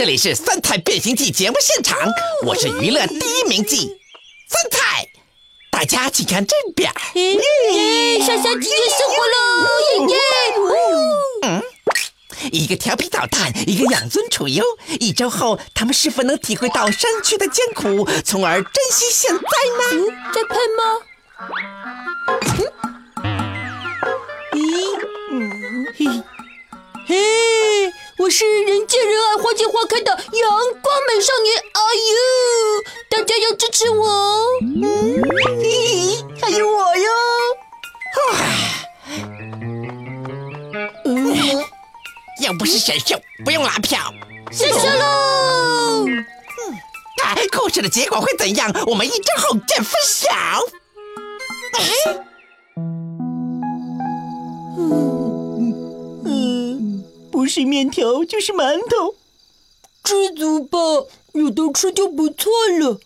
[0.00, 1.94] 这里是三台变形记节目现场，
[2.46, 3.98] 我是娱乐第一名记
[4.48, 5.06] 三台，
[5.70, 6.90] 大家请看这边。
[7.16, 10.08] 耶，小小鸡也生活喽！
[10.08, 10.18] 耶耶！
[11.42, 11.62] 嗯，
[12.50, 14.64] 一个调皮捣蛋，一个养尊处优。
[14.98, 20.06] 一周后，他们是否能体会到山区的艰苦，从而珍惜现在呢？
[20.32, 20.96] 在喷吗？
[22.56, 22.79] 咦？
[28.30, 32.14] 我是人见人爱、花见花开的阳光美少年阿优，
[33.08, 34.46] 大家要支持我哦！
[34.60, 35.20] 嗯，
[35.60, 37.10] 嘿，还有我哟！
[41.06, 41.64] 嗯，
[42.40, 43.98] 要不是选秀，不用拉票。
[44.52, 46.06] 谢谢喽！
[47.50, 48.72] 故事的结果会怎样？
[48.86, 50.30] 我们一周后见分晓。
[51.72, 52.29] 哎。
[57.40, 59.16] 不是面条就是馒头，
[60.04, 60.78] 知足吧，
[61.32, 63.00] 有的吃就不错了。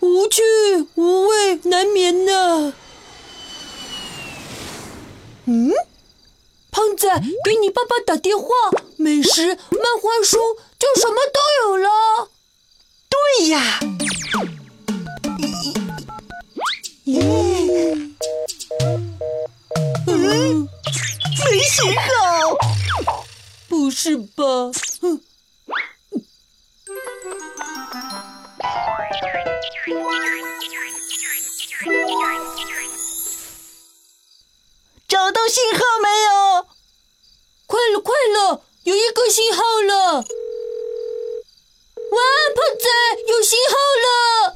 [0.00, 0.42] 无趣
[0.96, 2.74] 无味难眠呐。
[5.46, 5.72] 嗯，
[6.70, 7.08] 胖子，
[7.46, 8.46] 给你爸爸打电话，
[8.98, 9.56] 美食、漫
[10.02, 10.36] 画书
[10.78, 12.28] 就什么都有了。
[13.08, 13.80] 对呀。
[21.44, 22.56] 没信号，
[23.68, 24.34] 不是吧？
[35.08, 36.66] 找到信号没有？
[37.66, 40.14] 快了，快了，有一个信号了！
[40.14, 40.24] 哇，
[42.54, 42.86] 胖子
[43.28, 44.54] 有信号了！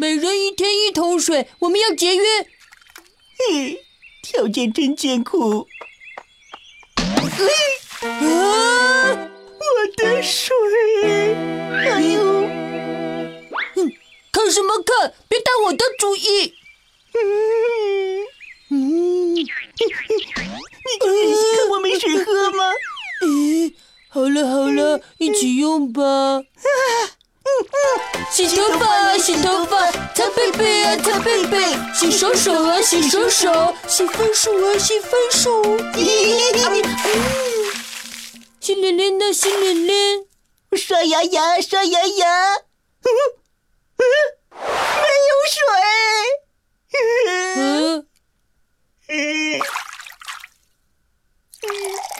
[0.00, 2.24] 每人一天一桶水，我们要节约。
[3.50, 3.84] 嘿，
[4.22, 5.66] 条件真艰苦。
[8.02, 9.28] 啊！
[9.58, 9.66] 我
[9.96, 10.54] 的水！
[11.82, 12.22] 哎呦！
[13.74, 13.92] 嗯，
[14.30, 15.12] 看什么看？
[15.26, 16.54] 别打我的主意！
[17.14, 18.22] 嗯
[18.70, 19.44] 嗯，你
[21.00, 22.72] 不忍心看我没水喝吗？
[23.26, 23.74] 嗯，
[24.06, 26.44] 好了好了，一起用吧。
[28.30, 31.58] 洗头发，洗头发，擦背背啊，擦背背，
[31.94, 35.78] 洗手手啊，洗手手，洗分数啊，洗分数。
[38.60, 40.26] 洗脸脸的，洗脸脸，
[40.76, 42.58] 刷牙牙，刷牙牙。
[43.90, 44.04] 没
[45.28, 45.58] 有水。
[47.56, 48.06] 嗯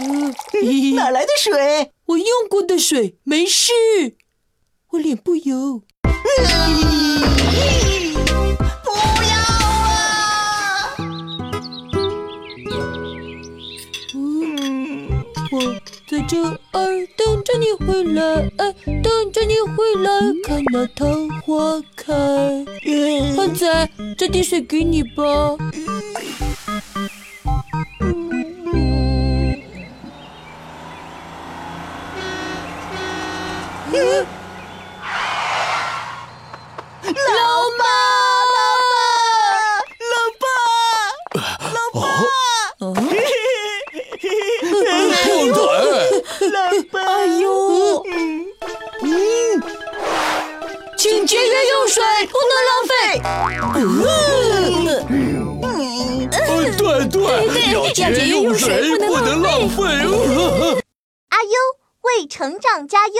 [0.00, 1.92] 嗯，哪来的水？
[2.06, 3.72] 我用过的水，没事。
[4.92, 5.82] 我脸不油。
[8.84, 8.86] 不
[9.24, 9.34] 要
[9.88, 9.92] 啊！
[14.14, 15.54] 嗯，我
[16.06, 16.48] 在这儿
[17.16, 18.50] 等着你回来，
[19.02, 20.10] 等着你回来
[20.44, 21.06] 看那桃
[21.44, 22.12] 花开。
[23.36, 23.66] 胖子，
[24.16, 25.56] 这滴水给你吧。
[56.76, 57.22] 对对，
[57.72, 59.82] 要节约用水，不能浪费。
[61.30, 61.50] 阿优
[62.02, 63.14] 为成长加油。